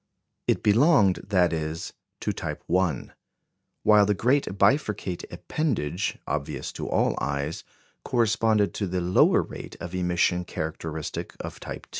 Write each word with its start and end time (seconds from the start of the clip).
It 0.47 0.63
belonged, 0.63 1.17
that 1.27 1.53
is, 1.53 1.93
to 2.21 2.33
type 2.33 2.63
1; 2.65 3.13
while 3.83 4.07
the 4.07 4.15
great 4.15 4.45
bifurcate 4.57 5.25
appendage, 5.31 6.17
obvious 6.25 6.71
to 6.71 6.89
all 6.89 7.15
eyes, 7.21 7.63
corresponded 8.03 8.73
to 8.73 8.87
the 8.87 8.99
lower 8.99 9.43
rate 9.43 9.75
of 9.79 9.93
emission 9.93 10.43
characteristic 10.43 11.35
of 11.39 11.59
type 11.59 11.85
2. 11.85 11.89